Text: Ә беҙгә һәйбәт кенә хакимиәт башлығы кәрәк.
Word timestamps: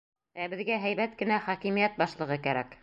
Ә 0.43 0.47
беҙгә 0.53 0.79
һәйбәт 0.85 1.13
кенә 1.21 1.39
хакимиәт 1.47 2.05
башлығы 2.05 2.45
кәрәк. 2.49 2.77